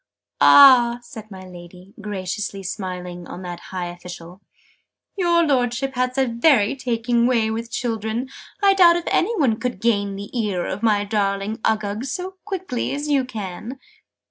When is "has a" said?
5.93-6.25